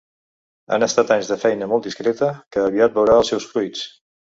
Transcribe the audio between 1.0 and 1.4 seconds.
anys de